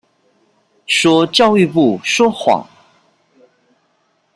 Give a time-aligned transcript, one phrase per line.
[0.87, 2.65] 說教育部說謊